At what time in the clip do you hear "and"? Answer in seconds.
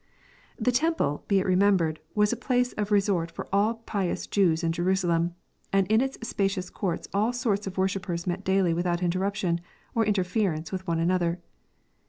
5.71-5.85